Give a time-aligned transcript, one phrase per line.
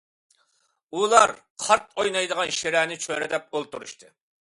[1.01, 4.15] ئۇلار قارت ئوينايدىغان شىرەنى چۆرىدەپ ئولتۇرۇشتى.